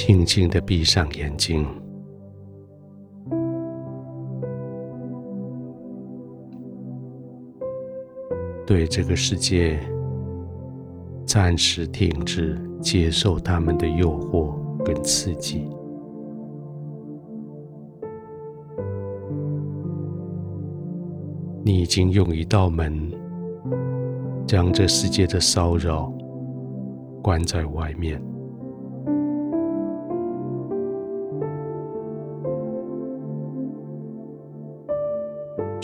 [0.00, 1.66] 轻轻的闭上眼睛，
[8.64, 9.80] 对这个世界
[11.26, 14.54] 暂时停止接受他们的诱惑
[14.84, 15.68] 跟刺激。
[21.64, 23.10] 你已经用一道门
[24.46, 26.10] 将这世界的骚扰
[27.20, 28.22] 关在外面。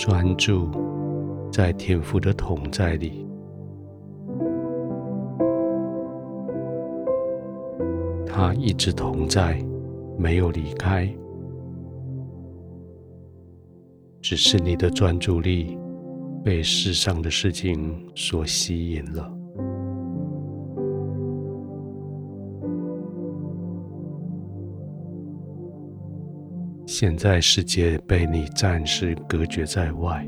[0.06, 0.68] 专注
[1.50, 3.26] 在天赋的同在里，
[8.26, 9.64] 他一直同在，
[10.18, 11.08] 没有离开，
[14.20, 15.78] 只是你的专注力
[16.44, 19.43] 被世上的事情所吸引了。
[26.96, 30.24] 现在世界被你暂时隔绝在外，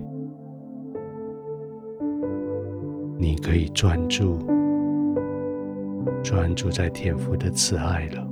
[3.16, 4.36] 你可以专注，
[6.24, 8.28] 专注在天父的慈爱了。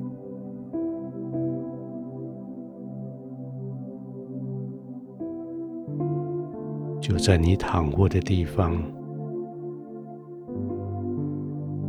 [7.00, 8.82] 就在你躺卧的地方，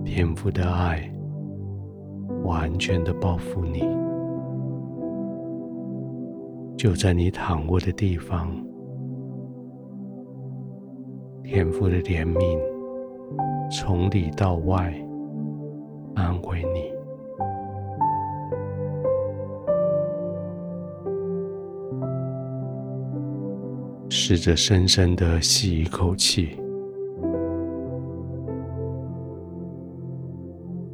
[0.03, 1.11] 天父的爱
[2.43, 3.83] 完全的包覆你。
[6.77, 8.51] 就在你躺卧的地方，
[11.43, 12.59] 天父的怜悯
[13.71, 14.93] 从里到外
[16.15, 16.93] 安慰你。
[24.09, 26.57] 试着深深的吸一口气，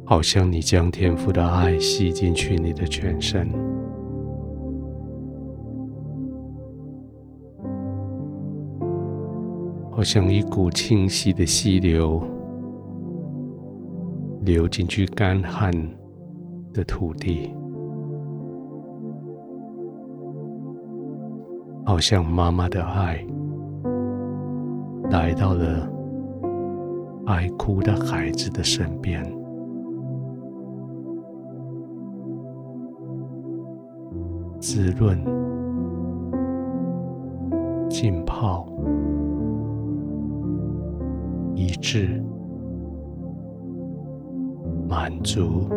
[0.04, 3.71] 好像你将天父的爱吸进去你的全身。
[10.02, 12.20] 好像一股清晰的溪流，
[14.40, 15.70] 流进去干旱
[16.74, 17.54] 的土地，
[21.84, 23.24] 好像妈妈的爱
[25.12, 25.88] 来到了
[27.26, 29.22] 爱哭的孩子的身边，
[34.58, 35.16] 滋润、
[37.88, 38.66] 浸泡。
[41.54, 42.22] 一致、
[44.88, 45.68] 满足，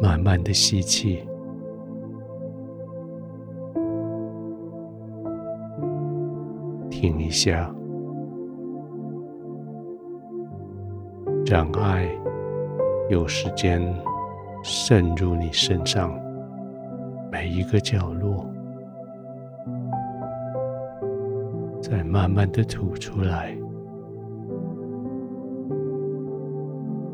[0.00, 1.22] 慢慢的吸气，
[6.90, 7.72] 停一下，
[11.46, 12.08] 让爱
[13.08, 13.80] 有时间
[14.62, 16.12] 渗入你身上
[17.30, 18.49] 每一个角落。
[21.80, 23.56] 再慢慢的吐出来，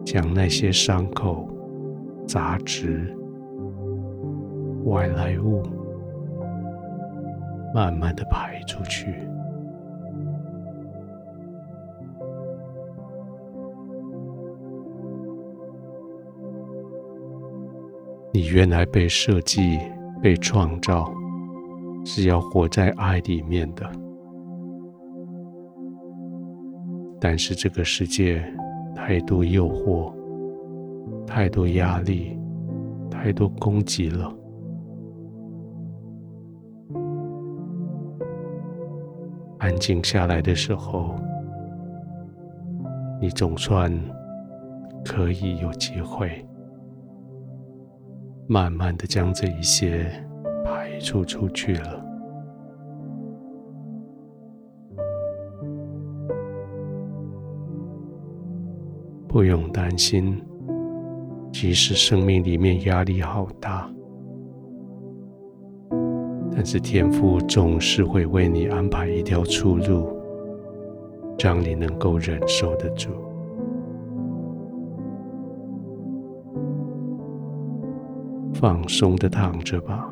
[0.04, 1.48] 将那些伤口、
[2.26, 3.16] 杂质、
[4.84, 5.62] 外来物
[7.74, 9.14] 慢慢的排出去。
[18.32, 19.78] 你原来被设计、
[20.22, 21.10] 被创造，
[22.04, 23.90] 是要活在爱里面的。
[27.28, 28.40] 但是这个世界
[28.94, 30.14] 太多诱惑，
[31.26, 32.38] 太多压力，
[33.10, 34.32] 太多攻击了。
[39.58, 41.16] 安静下来的时候，
[43.20, 43.92] 你总算
[45.04, 46.46] 可以有机会，
[48.46, 50.06] 慢慢的将这一些
[50.64, 52.05] 排除出去了。
[59.36, 60.42] 不用担心，
[61.52, 63.86] 即使生命里面压力好大，
[66.50, 70.08] 但是天父总是会为你安排一条出路，
[71.38, 73.10] 让你能够忍受得住。
[78.54, 80.10] 放松的躺着吧，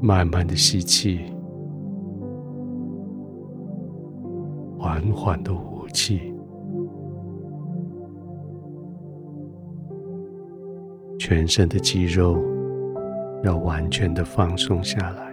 [0.00, 1.18] 慢慢的吸气，
[4.78, 6.34] 缓缓的呼气。
[11.18, 12.42] 全身的肌肉
[13.44, 15.30] 要完全的放松下来。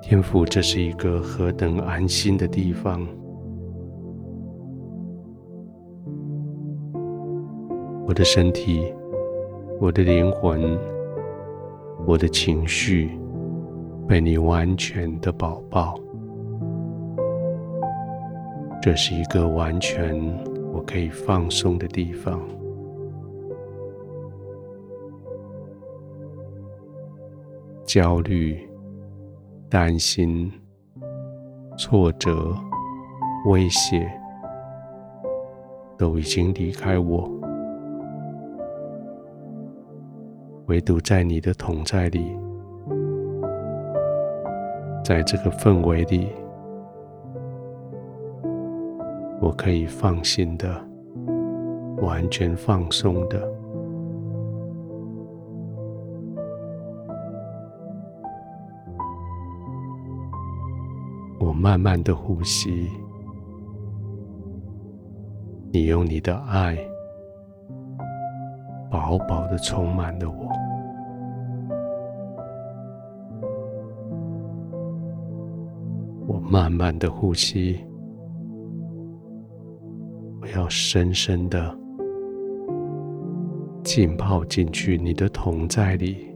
[0.00, 3.06] 天府这是一个何等安心的地方。
[8.04, 8.92] 我的身体
[9.82, 10.78] 我的灵魂，
[12.06, 13.18] 我的情绪，
[14.06, 15.98] 被你完全的保抱。
[18.80, 20.16] 这是一个完全
[20.72, 22.40] 我可以放松的地方。
[27.84, 28.56] 焦虑、
[29.68, 30.48] 担心、
[31.76, 32.56] 挫折、
[33.46, 34.08] 威胁，
[35.98, 37.28] 都已经离开我，
[40.66, 42.36] 唯独在你的同在里，
[45.04, 46.28] 在这个氛围里，
[49.40, 50.80] 我可以放心的、
[52.00, 53.52] 完全放松的。
[61.40, 62.88] 我慢慢的呼吸，
[65.72, 66.78] 你用你的爱
[69.12, 70.48] 饱饱的充满了我。
[76.26, 77.78] 我慢慢的呼吸。
[80.40, 81.76] 我要深深的
[83.84, 86.26] 浸泡进去你的同在里，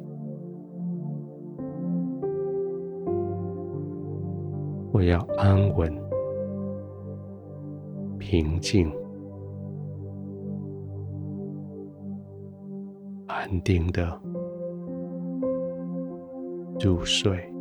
[4.93, 5.93] 我要安稳、
[8.19, 8.93] 平静、
[13.49, 14.21] 安定的
[16.81, 17.56] 入睡。